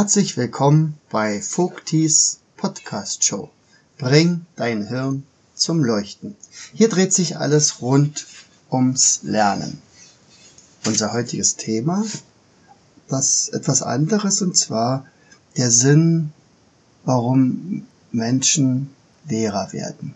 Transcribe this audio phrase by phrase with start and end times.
[0.00, 3.50] Herzlich willkommen bei Vogtis Podcast Show.
[3.98, 5.24] Bring dein Hirn
[5.56, 6.36] zum Leuchten.
[6.72, 8.28] Hier dreht sich alles rund
[8.70, 9.82] ums Lernen.
[10.86, 12.04] Unser heutiges Thema,
[13.08, 15.04] das etwas anderes und zwar
[15.56, 16.32] der Sinn,
[17.04, 18.90] warum Menschen
[19.28, 20.14] Lehrer werden.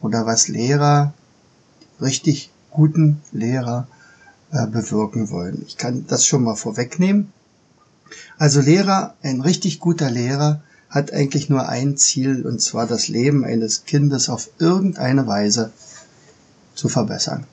[0.00, 1.14] Oder was Lehrer,
[2.00, 3.86] richtig guten Lehrer
[4.50, 5.64] äh, bewirken wollen.
[5.68, 7.32] Ich kann das schon mal vorwegnehmen.
[8.38, 13.44] Also Lehrer, ein richtig guter Lehrer hat eigentlich nur ein Ziel, und zwar das Leben
[13.44, 15.70] eines Kindes auf irgendeine Weise
[16.74, 17.44] zu verbessern.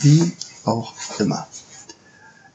[0.00, 0.32] Wie
[0.64, 1.46] auch immer.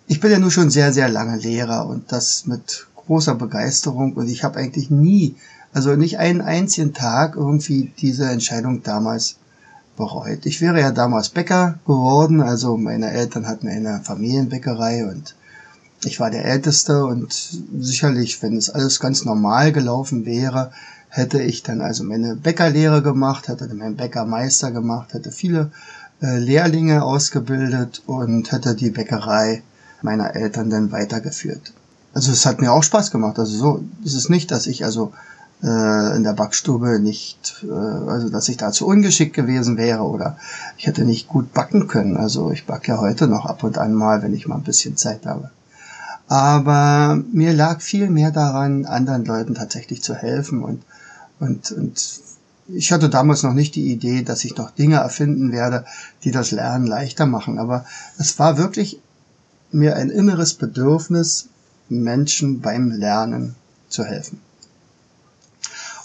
[0.07, 4.27] Ich bin ja nun schon sehr, sehr lange Lehrer und das mit großer Begeisterung und
[4.27, 5.35] ich habe eigentlich nie,
[5.73, 9.37] also nicht einen einzigen Tag irgendwie diese Entscheidung damals
[9.95, 10.45] bereut.
[10.45, 15.35] Ich wäre ja damals Bäcker geworden, also meine Eltern hatten eine Familienbäckerei und
[16.03, 17.33] ich war der Älteste und
[17.79, 20.71] sicherlich, wenn es alles ganz normal gelaufen wäre,
[21.09, 25.71] hätte ich dann also meine Bäckerlehre gemacht, hätte meinen Bäckermeister gemacht, hätte viele
[26.21, 29.63] äh, Lehrlinge ausgebildet und hätte die Bäckerei
[30.01, 31.73] meiner Eltern dann weitergeführt.
[32.13, 33.39] Also es hat mir auch Spaß gemacht.
[33.39, 35.13] Also so ist es nicht, dass ich also
[35.63, 40.37] äh, in der Backstube nicht, äh, also dass ich da zu ungeschickt gewesen wäre oder
[40.77, 42.17] ich hätte nicht gut backen können.
[42.17, 44.97] Also ich backe ja heute noch ab und an mal, wenn ich mal ein bisschen
[44.97, 45.49] Zeit habe.
[46.27, 50.83] Aber mir lag viel mehr daran, anderen Leuten tatsächlich zu helfen und,
[51.39, 52.19] und, und
[52.67, 55.85] ich hatte damals noch nicht die Idee, dass ich noch Dinge erfinden werde,
[56.23, 57.59] die das Lernen leichter machen.
[57.59, 57.85] Aber
[58.17, 58.99] es war wirklich
[59.71, 61.47] mir ein inneres Bedürfnis,
[61.87, 63.55] Menschen beim Lernen
[63.87, 64.41] zu helfen.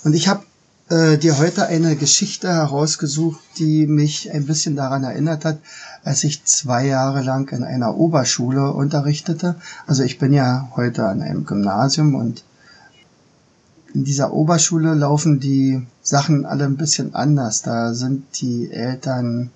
[0.05, 0.45] Und ich habe
[0.93, 5.59] äh, dir heute eine Geschichte herausgesucht, die mich ein bisschen daran erinnert hat,
[6.05, 9.55] als ich zwei Jahre lang in einer Oberschule unterrichtete.
[9.87, 12.45] Also ich bin ja heute an einem Gymnasium und
[13.95, 17.63] in dieser Oberschule laufen die Sachen alle ein bisschen anders.
[17.63, 19.51] Da sind die Eltern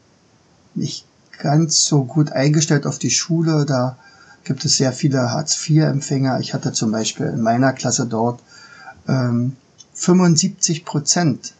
[0.74, 1.04] nicht
[1.38, 3.66] ganz so gut eingestellt auf die Schule.
[3.66, 3.98] Da
[4.44, 6.40] gibt es sehr viele Hartz-IV-Empfänger.
[6.40, 8.40] Ich hatte zum Beispiel in meiner Klasse dort
[9.06, 9.56] ähm,
[9.96, 11.54] 75 Prozent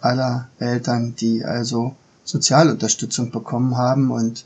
[0.00, 4.44] aller Eltern, die also Sozialunterstützung bekommen haben und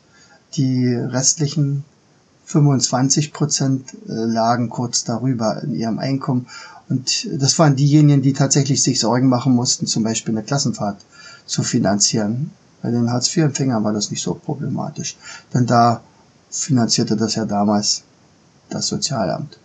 [0.54, 1.84] die restlichen
[2.44, 6.46] 25 Prozent äh, lagen kurz darüber in ihrem Einkommen.
[6.88, 11.00] Und das waren diejenigen, die tatsächlich sich Sorgen machen mussten, zum Beispiel eine Klassenfahrt
[11.46, 12.50] zu finanzieren.
[12.82, 15.16] Bei den Hartz-IV-Empfängern war das nicht so problematisch,
[15.54, 16.00] denn da
[16.50, 18.02] finanzierte das ja damals
[18.68, 19.58] das Sozialamt.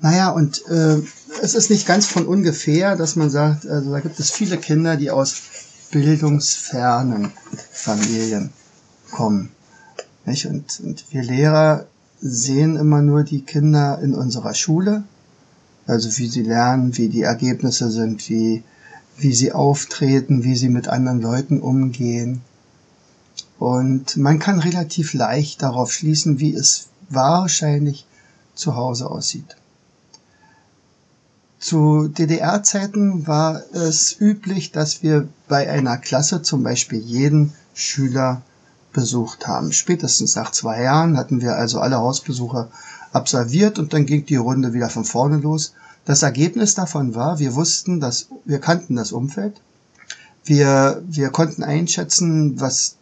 [0.00, 1.02] Naja, und äh,
[1.42, 4.96] es ist nicht ganz von ungefähr, dass man sagt, also da gibt es viele Kinder,
[4.96, 5.42] die aus
[5.90, 7.32] bildungsfernen
[7.72, 8.50] Familien
[9.10, 9.50] kommen.
[10.24, 10.46] Nicht?
[10.46, 11.86] Und, und wir Lehrer
[12.20, 15.04] sehen immer nur die Kinder in unserer Schule,
[15.86, 18.62] also wie sie lernen, wie die Ergebnisse sind, wie,
[19.16, 22.42] wie sie auftreten, wie sie mit anderen Leuten umgehen.
[23.58, 28.06] Und man kann relativ leicht darauf schließen, wie es wahrscheinlich
[28.54, 29.56] zu Hause aussieht.
[31.58, 38.42] Zu DDR-Zeiten war es üblich, dass wir bei einer Klasse zum Beispiel jeden Schüler
[38.92, 39.72] besucht haben.
[39.72, 42.68] Spätestens nach zwei Jahren hatten wir also alle Hausbesuche
[43.12, 45.74] absolviert und dann ging die Runde wieder von vorne los.
[46.04, 49.60] Das Ergebnis davon war, wir wussten, dass wir kannten das Umfeld.
[50.44, 52.96] Wir, wir konnten einschätzen, was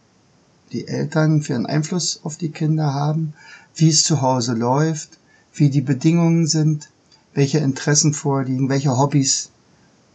[0.71, 3.33] die Eltern für einen Einfluss auf die Kinder haben,
[3.75, 5.17] wie es zu Hause läuft,
[5.53, 6.89] wie die Bedingungen sind,
[7.37, 9.51] welche Interessen vorliegen, welche Hobbys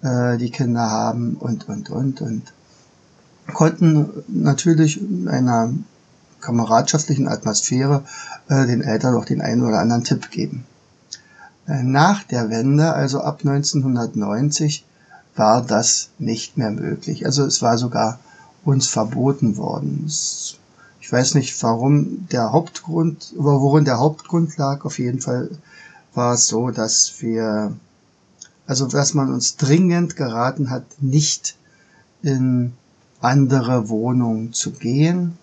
[0.02, 2.52] äh, die Kinder haben und, und, und, und
[3.54, 5.72] konnten natürlich in einer
[6.40, 8.02] kameradschaftlichen Atmosphäre
[8.48, 10.64] äh, den Eltern auch den einen oder anderen Tipp geben.
[11.68, 14.84] Äh, nach der Wende, also ab 1990,
[15.36, 17.24] war das nicht mehr möglich.
[17.24, 18.18] Also es war sogar
[18.64, 20.10] uns verboten worden.
[21.00, 24.84] Ich weiß nicht, warum der Hauptgrund, worin der Hauptgrund lag.
[24.84, 25.50] Auf jeden Fall
[26.14, 27.76] war es so, dass wir,
[28.66, 31.56] also dass man uns dringend geraten hat, nicht
[32.22, 32.72] in
[33.20, 35.38] andere Wohnungen zu gehen.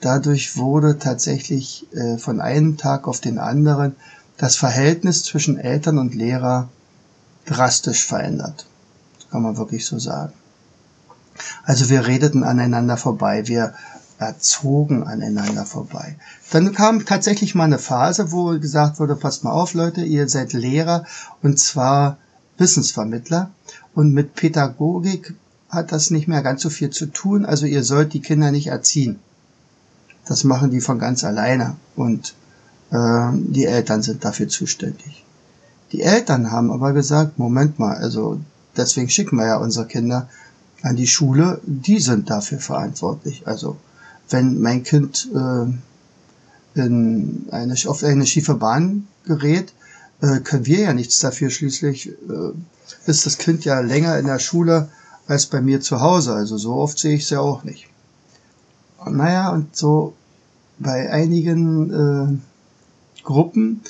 [0.00, 3.94] Dadurch wurde tatsächlich äh, von einem Tag auf den anderen
[4.38, 6.68] das Verhältnis zwischen Eltern und Lehrer
[7.44, 8.66] drastisch verändert.
[9.30, 10.32] Kann man wirklich so sagen.
[11.64, 13.74] Also wir redeten aneinander vorbei, wir
[14.20, 16.16] erzogen aneinander vorbei.
[16.50, 20.52] Dann kam tatsächlich mal eine Phase, wo gesagt wurde, passt mal auf Leute, ihr seid
[20.52, 21.06] Lehrer
[21.42, 22.18] und zwar
[22.58, 23.50] Wissensvermittler
[23.94, 25.34] und mit Pädagogik
[25.70, 28.66] hat das nicht mehr ganz so viel zu tun, also ihr sollt die Kinder nicht
[28.66, 29.18] erziehen.
[30.26, 32.34] Das machen die von ganz alleine und
[32.90, 35.24] äh, die Eltern sind dafür zuständig.
[35.92, 38.38] Die Eltern haben aber gesagt, Moment mal, also
[38.76, 40.28] deswegen schicken wir ja unsere Kinder
[40.82, 43.46] an die Schule, die sind dafür verantwortlich.
[43.46, 43.76] Also
[44.30, 49.72] wenn mein Kind äh, in eine, auf eine schiefe Bahn gerät,
[50.20, 51.50] äh, können wir ja nichts dafür.
[51.50, 52.52] Schließlich äh,
[53.06, 54.88] ist das Kind ja länger in der Schule
[55.26, 56.34] als bei mir zu Hause.
[56.34, 57.88] Also so oft sehe ich es ja auch nicht.
[59.04, 60.14] Naja, und so
[60.78, 63.80] bei einigen äh, Gruppen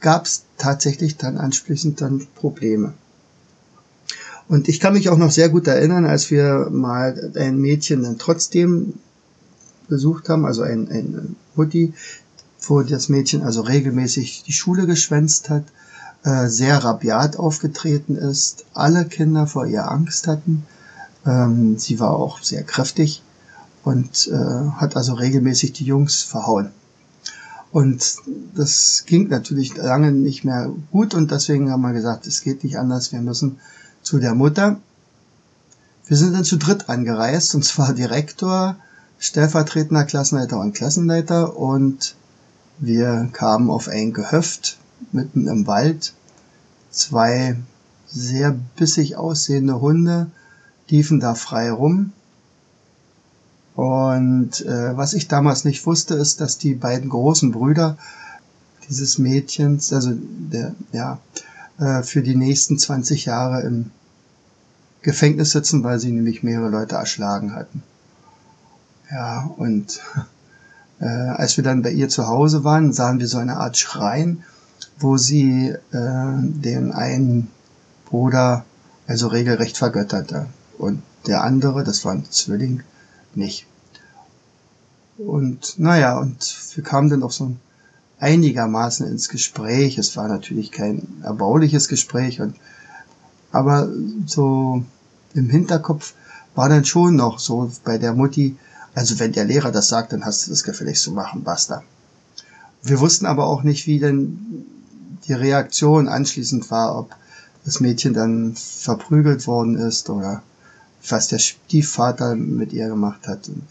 [0.00, 2.94] gab es tatsächlich dann anschließend dann Probleme.
[4.48, 8.18] Und ich kann mich auch noch sehr gut erinnern, als wir mal ein Mädchen dann
[8.18, 8.94] trotzdem
[9.90, 11.92] besucht haben, also ein, ein Mutti,
[12.66, 15.64] wo das Mädchen also regelmäßig die Schule geschwänzt hat,
[16.24, 20.64] äh, sehr rabiat aufgetreten ist, alle Kinder vor ihr Angst hatten.
[21.26, 23.22] Ähm, sie war auch sehr kräftig
[23.84, 26.70] und äh, hat also regelmäßig die Jungs verhauen.
[27.72, 28.16] Und
[28.54, 32.78] das ging natürlich lange nicht mehr gut und deswegen haben wir gesagt, es geht nicht
[32.78, 33.58] anders, wir müssen
[34.02, 34.80] zu der Mutter.
[36.06, 38.76] Wir sind dann zu dritt angereist, und zwar Direktor,
[39.20, 42.16] stellvertretender Klassenleiter und Klassenleiter und
[42.78, 44.78] wir kamen auf ein Gehöft
[45.12, 46.14] mitten im Wald.
[46.90, 47.56] Zwei
[48.06, 50.30] sehr bissig aussehende Hunde
[50.88, 52.12] liefen da frei rum.
[53.76, 57.96] Und äh, was ich damals nicht wusste, ist, dass die beiden großen Brüder
[58.88, 61.18] dieses Mädchens, also der, ja,
[61.78, 63.90] äh, für die nächsten 20 Jahre im
[65.02, 67.82] Gefängnis sitzen, weil sie nämlich mehrere Leute erschlagen hatten.
[69.10, 70.00] Ja, und
[71.00, 74.44] äh, als wir dann bei ihr zu Hause waren, sahen wir so eine Art Schrein,
[74.98, 77.48] wo sie äh, den einen
[78.06, 78.64] Bruder
[79.06, 80.46] also regelrecht vergötterte
[80.78, 82.82] und der andere, das war ein Zwilling,
[83.34, 83.66] nicht.
[85.18, 87.52] Und naja, und wir kamen dann auch so
[88.18, 89.98] einigermaßen ins Gespräch.
[89.98, 92.56] Es war natürlich kein erbauliches Gespräch, und,
[93.52, 93.88] aber
[94.26, 94.82] so
[95.34, 96.14] im Hinterkopf
[96.54, 98.56] war dann schon noch so bei der Mutti,
[98.94, 101.82] also wenn der Lehrer das sagt, dann hast du das gefälligst zu machen, basta.
[102.82, 104.64] Wir wussten aber auch nicht, wie denn
[105.26, 107.14] die Reaktion anschließend war, ob
[107.64, 110.42] das Mädchen dann verprügelt worden ist oder
[111.08, 113.48] was der Stiefvater mit ihr gemacht hat.
[113.48, 113.66] Und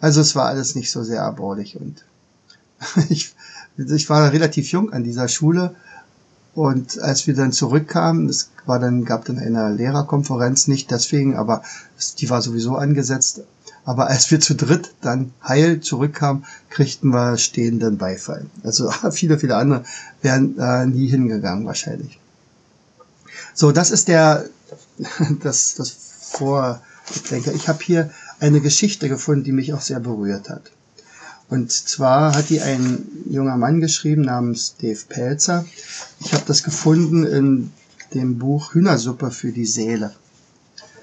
[0.00, 2.04] also es war alles nicht so sehr erbaulich und
[3.08, 3.34] ich,
[3.76, 5.74] ich war relativ jung an dieser Schule
[6.54, 11.62] und als wir dann zurückkamen, es war dann, gab dann eine Lehrerkonferenz, nicht deswegen, aber
[12.18, 13.42] die war sowieso angesetzt.
[13.84, 18.46] Aber als wir zu dritt dann heil zurückkamen, kriegten wir stehenden Beifall.
[18.62, 19.84] Also viele, viele andere
[20.22, 22.18] wären äh, nie hingegangen wahrscheinlich.
[23.54, 24.46] So, das ist der,
[25.42, 27.52] das, das Vordenker.
[27.54, 30.70] Ich habe hier eine Geschichte gefunden, die mich auch sehr berührt hat.
[31.48, 35.64] Und zwar hat die ein junger Mann geschrieben namens Dave Pelzer.
[36.20, 37.72] Ich habe das gefunden in
[38.14, 40.14] dem Buch Hühnersuppe für die Seele.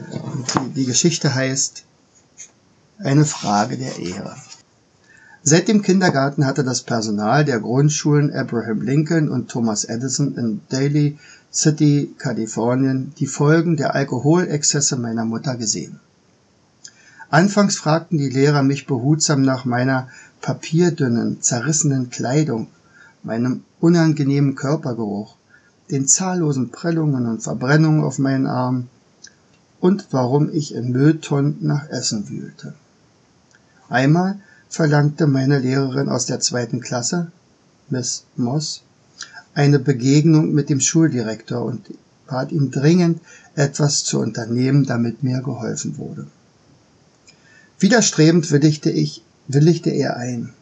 [0.10, 1.84] Und die, die Geschichte heißt
[2.99, 4.35] Eine Frage der Ehre.
[5.43, 11.19] Seit dem Kindergarten hatte das Personal der Grundschulen Abraham Lincoln und Thomas Edison in Daly
[11.53, 15.99] City, Kalifornien, die Folgen der Alkoholexzesse meiner Mutter gesehen.
[17.29, 20.07] Anfangs fragten die Lehrer mich behutsam nach meiner
[20.41, 22.65] papierdünnen, zerrissenen Kleidung,
[23.21, 25.35] meinem unangenehmen Körpergeruch,
[25.91, 28.89] den zahllosen Prellungen und Verbrennungen auf meinen Armen
[29.79, 32.73] und warum ich in Mülltonnen nach Essen wühlte.
[33.89, 34.39] Einmal
[34.70, 37.32] verlangte meine Lehrerin aus der zweiten Klasse,
[37.89, 38.84] Miss Moss,
[39.53, 41.94] eine Begegnung mit dem Schuldirektor und
[42.27, 43.22] bat ihn dringend,
[43.56, 46.27] etwas zu unternehmen, damit mir geholfen wurde.
[47.79, 50.53] Widerstrebend willigte ich, willigte er ein,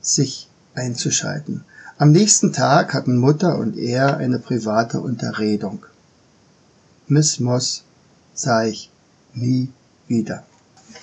[0.00, 1.64] sich einzuschalten.
[1.98, 5.86] Am nächsten Tag hatten Mutter und er eine private Unterredung.
[7.06, 7.84] Miss Moss
[8.34, 8.90] sah ich
[9.34, 9.68] nie
[10.08, 10.42] wieder.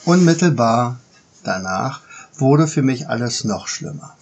[0.05, 0.99] Unmittelbar
[1.43, 2.01] danach
[2.37, 4.15] wurde für mich alles noch schlimmer.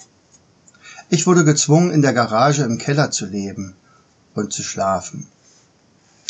[1.09, 3.75] Ich wurde gezwungen, in der Garage im Keller zu leben
[4.33, 5.27] und zu schlafen.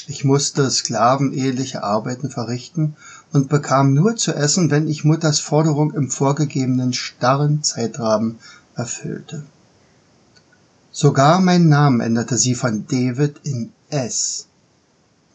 [0.08, 2.96] Ich musste sklavenähnliche Arbeiten verrichten
[3.34, 8.40] und bekam nur zu essen, wenn ich Mutters Forderung im vorgegebenen starren Zeitrahmen
[8.76, 9.44] erfüllte.
[10.92, 14.48] Sogar meinen Namen änderte sie von David in S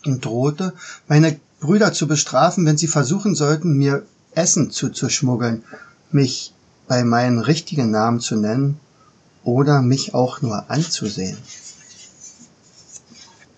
[0.06, 0.72] und drohte,
[1.06, 5.64] meine Brüder zu bestrafen, wenn sie versuchen sollten, mir Essen zuzuschmuggeln,
[6.10, 6.52] mich
[6.88, 8.78] bei meinen richtigen Namen zu nennen
[9.44, 11.38] oder mich auch nur anzusehen.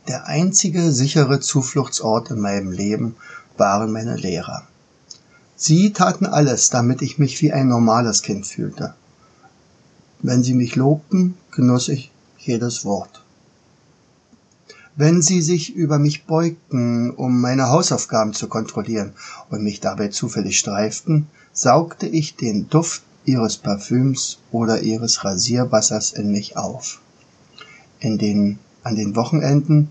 [0.09, 3.17] Der einzige sichere Zufluchtsort in meinem Leben
[3.57, 4.67] waren meine Lehrer.
[5.57, 8.95] Sie taten alles, damit ich mich wie ein normales Kind fühlte.
[10.21, 13.24] Wenn sie mich lobten, genoss ich jedes Wort.
[14.97, 19.13] Wenn sie sich über mich beugten, um meine Hausaufgaben zu kontrollieren
[19.51, 26.31] und mich dabei zufällig streiften, saugte ich den Duft ihres Parfüms oder ihres Rasierwassers in
[26.31, 27.01] mich auf.
[27.99, 29.91] In den, an den Wochenenden,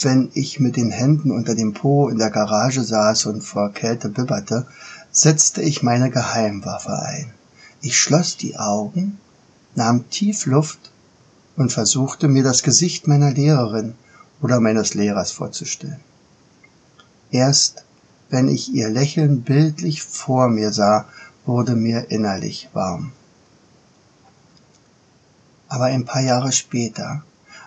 [0.00, 4.08] wenn ich mit den Händen unter dem Po in der Garage saß und vor Kälte
[4.08, 4.66] bibberte,
[5.12, 7.32] setzte ich meine Geheimwaffe ein.
[7.82, 9.20] Ich schloss die Augen,
[9.76, 10.90] nahm tief Luft
[11.56, 13.94] und versuchte mir das Gesicht meiner Lehrerin
[14.42, 16.00] oder meines Lehrers vorzustellen.
[17.30, 17.84] Erst
[18.30, 21.06] wenn ich ihr Lächeln bildlich vor mir sah,
[21.46, 23.12] wurde mir innerlich warm.
[25.68, 27.22] Aber ein paar Jahre später,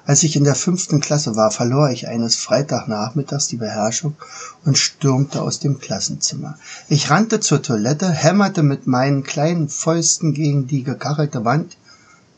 [0.06, 4.16] als ich in der fünften Klasse war, verlor ich eines Freitagnachmittags die Beherrschung
[4.66, 6.58] und stürmte aus dem Klassenzimmer.
[6.90, 11.78] Ich rannte zur Toilette, hämmerte mit meinen kleinen Fäusten gegen die gekachelte Wand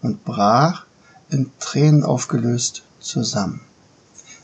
[0.02, 0.86] und brach,
[1.32, 3.62] in Tränen aufgelöst, zusammen.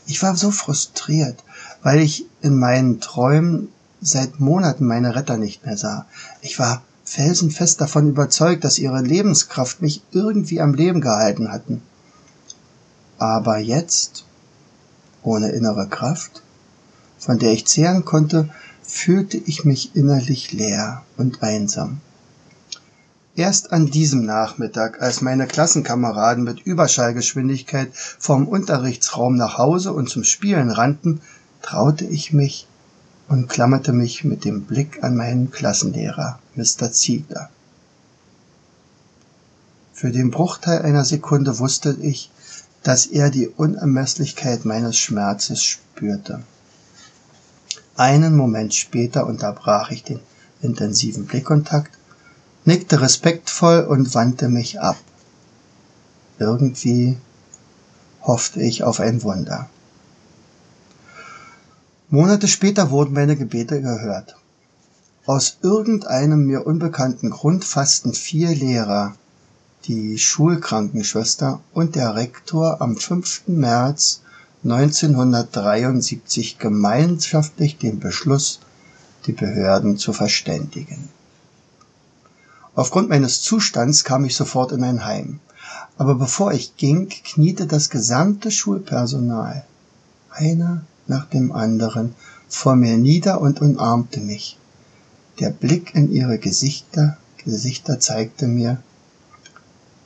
[0.06, 1.42] Ich war so frustriert,
[1.82, 3.68] weil ich in meinen Träumen
[4.00, 6.06] seit Monaten meine Retter nicht mehr sah.
[6.40, 11.82] Ich war felsenfest davon überzeugt, dass ihre Lebenskraft mich irgendwie am Leben gehalten hatten.
[13.18, 14.24] Aber jetzt,
[15.22, 16.42] ohne innere Kraft,
[17.18, 18.48] von der ich zehren konnte,
[18.82, 22.00] fühlte ich mich innerlich leer und einsam.
[23.34, 30.22] Erst an diesem Nachmittag, als meine Klassenkameraden mit Überschallgeschwindigkeit vom Unterrichtsraum nach Hause und zum
[30.22, 31.22] Spielen rannten,
[31.62, 32.66] traute ich mich
[33.28, 36.92] und klammerte mich mit dem Blick an meinen Klassenlehrer, Mr.
[36.92, 37.48] Ziegler.
[39.94, 42.30] Für den Bruchteil einer Sekunde wusste ich,
[42.82, 46.42] dass er die Unermesslichkeit meines Schmerzes spürte.
[47.96, 50.20] Einen Moment später unterbrach ich den
[50.60, 51.96] intensiven Blickkontakt,
[52.64, 54.96] nickte respektvoll und wandte mich ab.
[56.38, 57.16] Irgendwie
[58.22, 59.68] hoffte ich auf ein Wunder.
[62.08, 64.36] Monate später wurden meine Gebete gehört.
[65.24, 69.14] Aus irgendeinem mir unbekannten Grund fassten vier Lehrer,
[69.84, 73.44] die Schulkrankenschwester und der Rektor am 5.
[73.46, 74.20] März
[74.64, 78.60] 1973 gemeinschaftlich den Beschluss,
[79.26, 81.08] die Behörden zu verständigen.
[82.74, 85.40] Aufgrund meines Zustands kam ich sofort in ein Heim.
[85.98, 89.64] Aber bevor ich ging, kniete das gesamte Schulpersonal,
[90.30, 92.14] einer nach dem anderen
[92.48, 94.58] vor mir nieder und umarmte mich.
[95.38, 98.82] Der Blick in ihre Gesichter, Gesichter zeigte mir,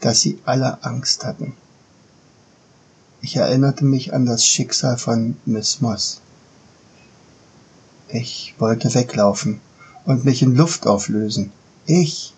[0.01, 1.55] dass sie alle Angst hatten.
[3.21, 6.21] Ich erinnerte mich an das Schicksal von Miss Moss.
[8.09, 9.61] Ich wollte weglaufen
[10.05, 11.51] und mich in Luft auflösen.
[11.87, 12.36] Ich,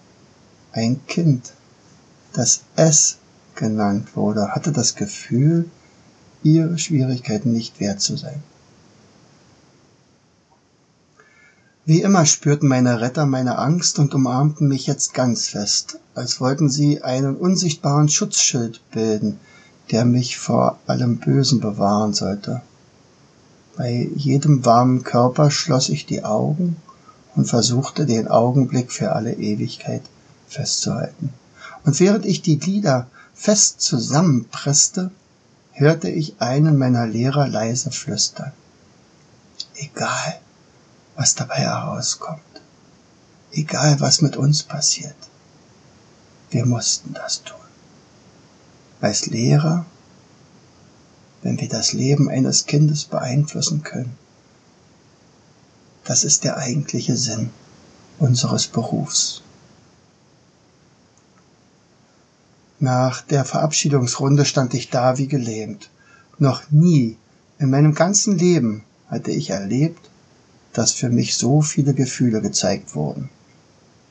[0.79, 1.53] ein Kind,
[2.33, 3.19] das S
[3.57, 5.69] genannt wurde, hatte das Gefühl,
[6.45, 8.43] ihre Schwierigkeiten nicht wert zu sein.
[11.85, 16.69] Wie immer spürten meine Retter meine Angst und umarmten mich jetzt ganz fest, als wollten
[16.69, 19.41] sie einen unsichtbaren Schutzschild bilden,
[19.91, 22.61] der mich vor allem Bösen bewahren sollte.
[23.77, 26.77] Bei jedem warmen Körper schloss ich die Augen
[27.35, 30.03] und versuchte den Augenblick für alle Ewigkeit
[30.49, 31.33] festzuhalten.
[31.85, 35.11] Und während ich die Glieder fest zusammenpresste,
[35.73, 38.53] hörte ich einen meiner Lehrer leise flüstern.
[39.77, 40.41] Egal,
[41.15, 42.41] was dabei herauskommt.
[43.53, 45.17] Egal, was mit uns passiert.
[46.51, 47.57] Wir mussten das tun.
[49.01, 49.87] Als Lehrer,
[51.43, 54.17] wenn wir das Leben eines Kindes beeinflussen können,
[56.05, 57.51] das ist der eigentliche Sinn
[58.19, 59.43] unseres Berufs.
[62.81, 65.91] Nach der Verabschiedungsrunde stand ich da wie gelähmt.
[66.39, 67.17] Noch nie
[67.59, 70.09] in meinem ganzen Leben hatte ich erlebt,
[70.73, 73.31] dass für mich so viele Gefühle gezeigt wurden.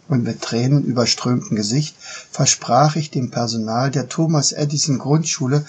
[0.10, 5.66] Und mit Tränen überströmtem Gesicht versprach ich dem Personal der Thomas Edison Grundschule,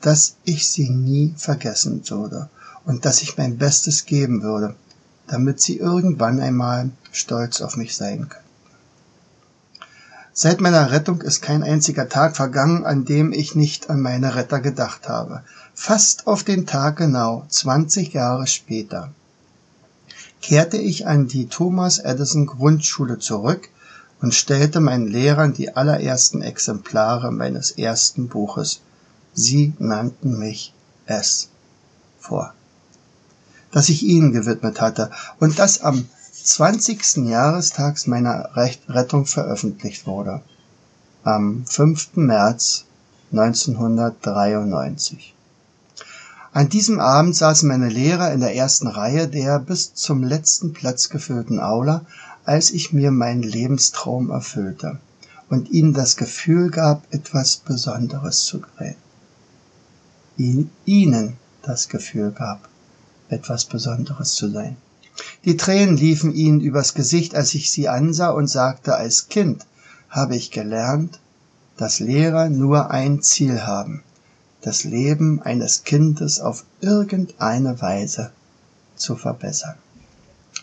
[0.00, 2.48] dass ich sie nie vergessen würde
[2.84, 4.74] und dass ich mein Bestes geben würde,
[5.28, 8.49] damit sie irgendwann einmal stolz auf mich sein können.
[10.32, 14.60] Seit meiner Rettung ist kein einziger Tag vergangen, an dem ich nicht an meine Retter
[14.60, 15.42] gedacht habe.
[15.74, 19.12] Fast auf den Tag genau, 20 Jahre später,
[20.40, 23.68] kehrte ich an die Thomas Edison Grundschule zurück
[24.20, 28.80] und stellte meinen Lehrern die allerersten Exemplare meines ersten Buches.
[29.34, 30.72] Sie nannten mich
[31.06, 31.48] S
[32.18, 32.54] vor,
[33.72, 36.08] das ich ihnen gewidmet hatte und das am
[36.42, 37.28] 20.
[37.28, 38.50] Jahrestags meiner
[38.88, 40.40] Rettung veröffentlicht wurde.
[41.22, 42.16] Am 5.
[42.16, 42.86] März
[43.32, 45.34] 1993.
[46.52, 51.08] An diesem Abend saßen meine Lehrer in der ersten Reihe der bis zum letzten Platz
[51.08, 52.04] gefüllten Aula,
[52.44, 54.98] als ich mir meinen Lebenstraum erfüllte
[55.48, 58.96] und ihnen das Gefühl gab, etwas Besonderes zu sein.
[60.36, 62.68] Ihnen das Gefühl gab,
[63.28, 64.76] etwas Besonderes zu sein.
[65.44, 69.64] Die Tränen liefen ihnen übers Gesicht, als ich sie ansah und sagte, als Kind
[70.08, 71.18] habe ich gelernt,
[71.76, 74.02] dass Lehrer nur ein Ziel haben,
[74.60, 78.30] das Leben eines Kindes auf irgendeine Weise
[78.96, 79.76] zu verbessern.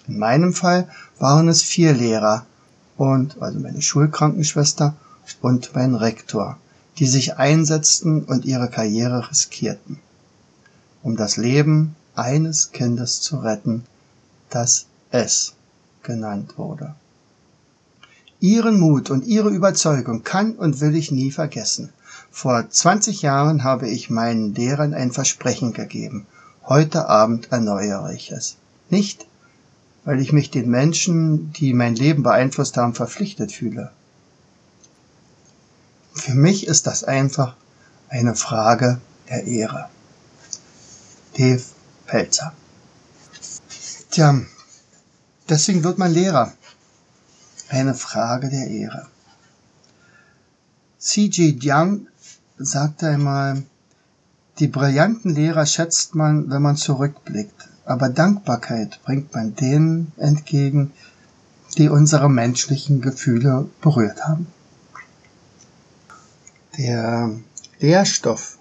[0.07, 0.87] In meinem Fall
[1.17, 2.45] waren es vier Lehrer
[2.97, 4.95] und, also meine Schulkrankenschwester
[5.41, 6.57] und mein Rektor,
[6.97, 9.99] die sich einsetzten und ihre Karriere riskierten,
[11.03, 13.83] um das Leben eines Kindes zu retten,
[14.49, 15.53] das es
[16.03, 16.95] genannt wurde.
[18.39, 21.91] Ihren Mut und ihre Überzeugung kann und will ich nie vergessen.
[22.31, 26.27] Vor 20 Jahren habe ich meinen Lehrern ein Versprechen gegeben.
[26.63, 28.57] Heute Abend erneuere ich es.
[28.89, 29.25] Nicht,
[30.05, 33.91] weil ich mich den Menschen, die mein Leben beeinflusst haben, verpflichtet fühle.
[36.13, 37.55] Für mich ist das einfach
[38.09, 38.99] eine Frage
[39.29, 39.89] der Ehre.
[41.37, 41.63] Dave
[42.05, 42.53] Pelzer.
[44.17, 44.41] Tja,
[45.47, 46.51] deswegen wird man Lehrer.
[47.69, 49.05] Eine Frage der Ehre.
[50.97, 51.59] C.G.
[51.61, 52.07] Young
[52.57, 53.61] sagte einmal,
[54.57, 60.93] die brillanten Lehrer schätzt man, wenn man zurückblickt, aber Dankbarkeit bringt man denen entgegen,
[61.77, 64.47] die unsere menschlichen Gefühle berührt haben.
[66.75, 67.33] Der
[67.77, 68.57] Lehrstoff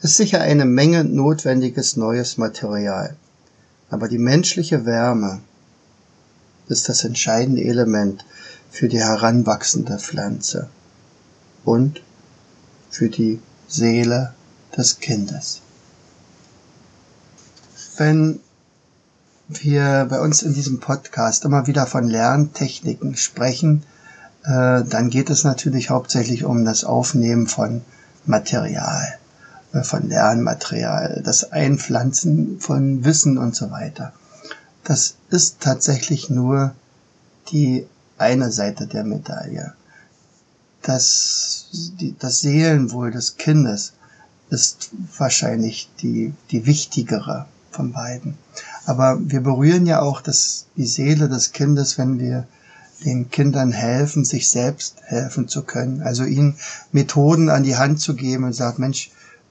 [0.00, 3.16] ist sicher eine Menge notwendiges neues Material,
[3.90, 5.40] aber die menschliche Wärme
[6.68, 8.24] ist das entscheidende Element
[8.70, 10.68] für die heranwachsende Pflanze
[11.64, 12.02] und
[12.90, 14.32] für die Seele
[14.76, 15.60] des Kindes.
[17.96, 18.40] Wenn
[19.48, 23.82] wir bei uns in diesem Podcast immer wieder von Lerntechniken sprechen,
[24.44, 27.82] äh, dann geht es natürlich hauptsächlich um das Aufnehmen von
[28.26, 29.18] Material,
[29.82, 34.12] von Lernmaterial, das Einpflanzen von Wissen und so weiter.
[34.84, 36.74] Das ist tatsächlich nur
[37.50, 37.86] die
[38.18, 39.74] eine Seite der Medaille.
[40.82, 41.66] Das,
[42.18, 43.92] das Seelenwohl des Kindes
[44.48, 48.36] ist wahrscheinlich die, die wichtigere von beiden.
[48.86, 52.46] Aber wir berühren ja auch das, die Seele des Kindes, wenn wir
[53.04, 56.02] den Kindern helfen, sich selbst helfen zu können.
[56.02, 56.56] Also ihnen
[56.92, 59.10] Methoden an die Hand zu geben und sagt, Mensch,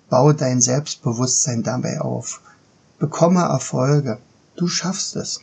[0.09, 2.41] bau dein Selbstbewusstsein dabei auf.
[2.99, 4.17] Bekomme Erfolge.
[4.55, 5.41] Du schaffst es.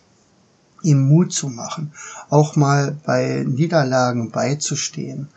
[0.83, 1.93] Ihm Mut zu machen.
[2.29, 5.29] Auch mal bei Niederlagen beizustehen.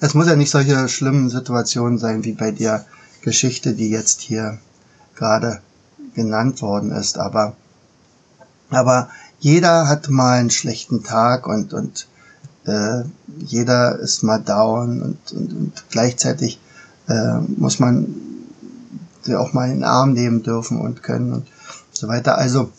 [0.00, 2.84] Es muss ja nicht solche schlimmen Situationen sein wie bei der
[3.22, 4.58] Geschichte, die jetzt hier
[5.14, 5.60] gerade
[6.14, 7.56] genannt worden ist, aber,
[8.70, 12.06] aber jeder hat mal einen schlechten Tag und, und
[12.66, 13.02] äh,
[13.38, 16.60] jeder ist mal down und, und, und gleichzeitig
[17.08, 18.14] äh, muss man
[19.22, 21.46] sie auch mal in den Arm nehmen dürfen und können und
[21.92, 22.36] so weiter.
[22.38, 22.70] Also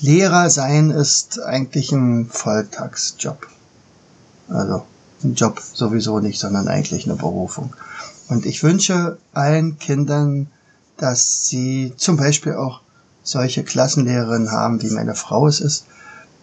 [0.00, 3.46] Lehrer sein ist eigentlich ein Volltagsjob.
[4.48, 4.84] Also
[5.24, 7.74] ein Job sowieso nicht, sondern eigentlich eine Berufung.
[8.28, 10.48] Und ich wünsche allen Kindern
[10.96, 12.80] dass sie zum Beispiel auch
[13.22, 15.84] solche Klassenlehrerinnen haben, wie meine Frau es ist,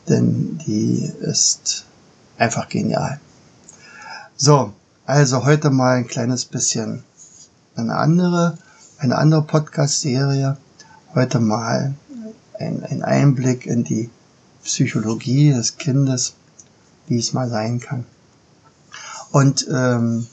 [0.09, 1.86] denn die ist
[2.38, 3.19] einfach genial.
[4.36, 4.73] So,
[5.05, 7.03] also heute mal ein kleines bisschen
[7.75, 8.57] eine andere,
[8.99, 10.57] eine andere Podcast-Serie.
[11.13, 11.93] Heute mal
[12.57, 14.09] ein, ein Einblick in die
[14.63, 16.35] Psychologie des Kindes,
[17.07, 18.05] wie es mal sein kann.
[19.31, 20.27] Und ähm,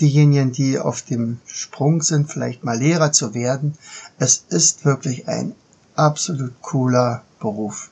[0.00, 3.76] diejenigen, die auf dem Sprung sind, vielleicht mal Lehrer zu werden.
[4.18, 5.54] Es ist wirklich ein
[5.94, 7.90] absolut cooler Beruf.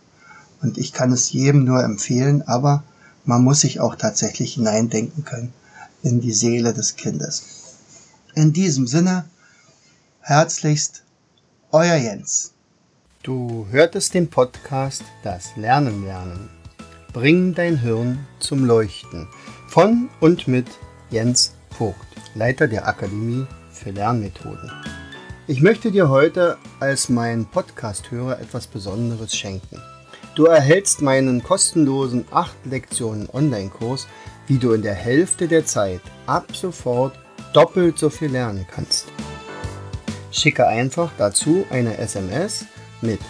[0.62, 2.82] Und ich kann es jedem nur empfehlen, aber
[3.26, 5.52] man muss sich auch tatsächlich hineindenken können
[6.02, 7.76] in die Seele des Kindes.
[8.34, 9.24] In diesem Sinne,
[10.20, 11.02] herzlichst,
[11.72, 12.52] euer Jens.
[13.22, 16.48] Du hörtest den Podcast Das Lernen lernen.
[17.12, 19.26] Bring dein Hirn zum Leuchten
[19.68, 20.66] Von und mit
[21.10, 21.96] Jens Vogt,
[22.34, 24.70] Leiter der Akademie für Lernmethoden.
[25.46, 29.80] Ich möchte dir heute als mein Podcast-Hörer etwas Besonderes schenken.
[30.34, 34.06] Du erhältst meinen kostenlosen 8 Lektionen Online-Kurs,
[34.48, 37.16] wie du in der Hälfte der Zeit ab sofort
[37.52, 39.06] doppelt so viel lernen kannst.
[40.30, 42.66] Schicke einfach dazu eine SMS
[43.00, 43.20] mit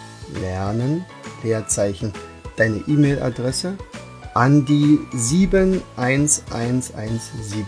[0.40, 1.04] Lernen,
[1.42, 2.12] Leerzeichen,
[2.57, 3.76] deine E-Mail-Adresse
[4.35, 7.66] an die 71117.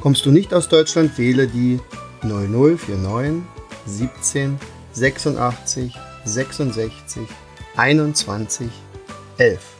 [0.00, 1.78] Kommst du nicht aus Deutschland, wähle die
[2.22, 3.42] 0049
[3.86, 4.58] 17
[4.92, 7.22] 86 66
[7.76, 8.68] 21
[9.38, 9.79] 11.